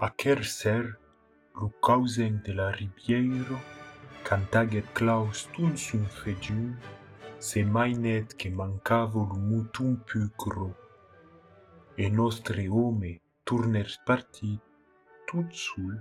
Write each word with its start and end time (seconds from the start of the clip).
A 0.00 0.10
quer 0.10 0.44
ser, 0.44 0.96
lo 1.56 1.70
causen 1.82 2.40
de 2.44 2.52
la 2.54 2.70
riviero, 2.70 3.58
cantaget 4.22 4.86
claus 4.94 5.48
tun 5.52 5.76
sun 5.76 6.04
fediun, 6.06 6.78
se 7.40 7.64
net 7.64 8.36
che 8.36 8.48
mancavo 8.48 9.26
lo 9.26 9.34
mutum 9.34 9.96
più 10.04 10.30
gro. 10.36 10.72
E 11.96 12.08
nostre 12.10 12.68
ome 12.68 13.20
turner 13.42 13.90
partit 14.04 14.60
tut 15.26 15.50
sul, 15.50 15.94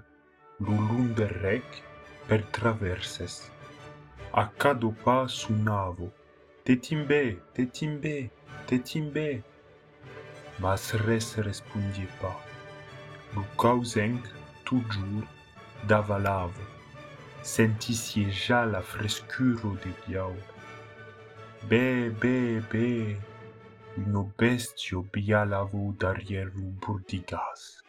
lo 0.59 1.13
del 1.15 1.29
rec 1.29 1.81
per 2.27 2.43
traverses. 2.51 3.51
A 4.31 4.45
cado 4.45 4.91
pas 5.03 5.31
sunavo, 5.31 6.13
te 6.63 6.75
timbe, 6.75 7.41
te 7.51 7.65
timbe, 7.65 8.29
te 8.67 8.77
timbe. 8.77 9.43
Mas 10.59 10.91
res 10.91 11.35
respondie 11.37 12.07
pas. 12.21 12.46
Lo 13.35 13.43
causenc 13.57 14.23
toujours 14.63 15.27
davalavo. 15.87 16.61
Sentisie 17.41 18.29
già 18.29 18.65
la 18.65 18.81
frescuro 18.81 19.77
de 19.83 19.91
biaur. 20.05 20.35
Be, 21.67 22.09
be, 22.09 22.61
be, 22.69 23.17
uno 23.97 24.31
bestio 24.37 25.01
bialavo 25.11 25.93
derrière 25.97 26.51
lo 26.55 26.71
burdigas. 26.81 27.81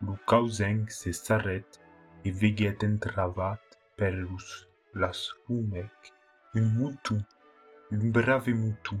Lo 0.00 0.18
causenc 0.26 0.90
se 0.90 1.12
s'arrête 1.12 1.80
e 2.24 2.30
veget 2.30 2.82
entravat 2.82 3.60
per 3.96 4.12
lus 4.12 4.66
las 4.94 5.32
rumec. 5.46 6.12
Un 6.54 6.66
mutu, 6.74 7.16
un 7.90 8.10
brave 8.10 8.52
mutu, 8.54 8.96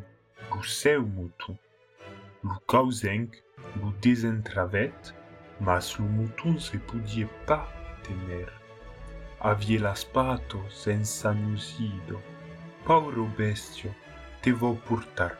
lo 0.50 0.62
seu 0.62 1.04
causenc 2.66 3.42
lo 3.80 3.92
desentravet, 4.00 5.14
mas 5.60 5.98
lo 5.98 6.04
mouton 6.04 6.58
se 6.58 6.78
pudie 6.78 7.26
pas 7.46 7.68
tener. 8.02 8.52
Avie 9.40 9.78
las 9.78 10.04
pato 10.04 10.60
senza 10.70 11.32
nusido. 11.32 12.20
Pauro 12.84 13.26
bestio, 13.36 13.94
te 14.42 14.52
vo 14.52 14.74
portar. 14.74 15.36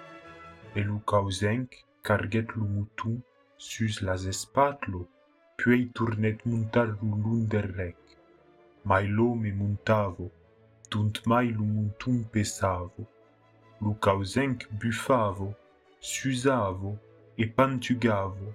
E 0.75 0.83
lo 0.83 0.98
causenc 1.06 1.69
carguèt 2.03 2.48
lo 2.56 2.64
mouton 2.64 3.22
sus 3.56 4.03
las 4.03 4.25
espatlo, 4.27 5.09
puèi 5.59 5.87
tornèt 5.97 6.44
montar 6.44 6.89
lo 7.00 7.17
lun 7.22 7.47
del 7.48 7.69
rec. 7.78 7.97
Mai 8.84 9.06
l'home 9.09 9.50
montavo, 9.53 10.31
d'unt 10.91 11.17
mai 11.27 11.48
lo 11.53 11.64
mouton 11.64 12.25
pesavo. 12.33 13.06
Lo 13.81 13.94
causenc 13.94 14.69
bufavo, 14.70 15.55
susavo 15.98 16.98
e 17.37 17.47
pantugavo. 17.47 18.55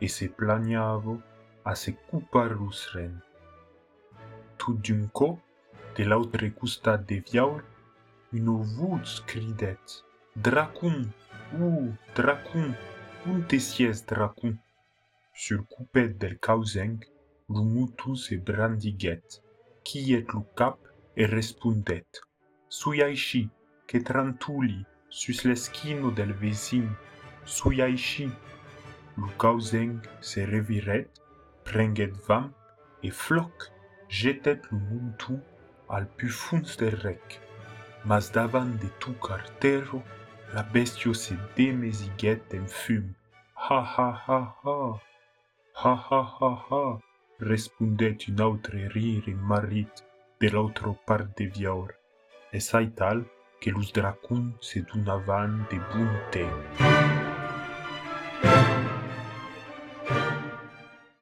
E 0.00 0.08
se 0.08 0.28
plagnavo 0.28 1.20
a 1.64 1.74
se 1.74 1.94
cupar 2.08 2.52
los 2.52 2.92
ren. 2.94 3.14
Tout 4.56 4.74
d'un 4.74 5.08
co, 5.12 5.38
de 5.96 6.04
l'autre 6.04 6.48
costat 6.48 6.98
de 6.98 7.16
viaur, 7.16 7.60
une 8.32 8.62
voix 8.62 9.22
cridet 9.26 9.80
Dracun, 10.36 11.08
ou 11.58 11.92
dracun, 12.14 12.74
un 13.26 13.40
te 13.40 13.58
sies 13.58 14.04
dracun. 14.06 14.56
Sur 15.34 15.66
coupet 15.68 16.08
del 16.08 16.38
causenc, 16.38 17.04
lo 17.48 17.64
mutu 17.64 18.14
se 18.16 18.36
brandiguet, 18.36 19.42
quiet 19.84 20.32
lo 20.32 20.44
cap 20.54 20.78
e 21.16 21.26
respondet 21.26 22.20
Sui 22.68 23.00
aici, 23.00 23.48
che 23.86 24.02
trantuli, 24.02 24.84
sus 25.08 25.44
l'esquino 25.44 26.10
del 26.10 26.34
vesin, 26.34 26.94
sui 27.44 27.80
causenc 29.38 30.06
se 30.20 30.44
reviret, 30.46 31.08
prenget 31.64 32.14
vam 32.26 32.52
e 33.02 33.10
floc, 33.10 33.70
jetet 34.08 34.70
lo 34.70 34.78
mutu 34.78 35.40
al 35.88 36.06
del 36.78 36.96
rec. 37.02 37.40
Mas 38.04 38.30
davant 38.30 38.78
de 38.80 38.88
tu 39.00 39.12
cartero, 39.14 40.02
la 40.54 40.62
bestio 40.62 41.14
se 41.14 41.34
demesiguet 41.56 42.54
en 42.54 42.66
fum. 42.66 43.14
Ha 43.54 43.80
ha 43.80 44.10
ha 44.26 44.56
ha! 44.62 45.00
Ha 45.74 45.94
ha 45.94 46.22
ha 46.40 46.52
ha! 46.70 46.98
respondet 47.40 48.28
un 48.28 48.40
autre 48.40 48.88
rire 48.88 49.34
marit 49.34 50.04
de 50.40 50.48
l'autre 50.48 50.94
part 51.06 51.36
de 51.36 51.46
viaur. 51.46 51.90
E 52.52 52.60
sai 52.60 52.90
tal 52.90 53.24
que 53.60 53.70
los 53.70 53.92
dracun 53.92 54.54
se 54.60 54.80
donavan 54.80 55.66
de 55.70 55.78
bon. 55.90 56.87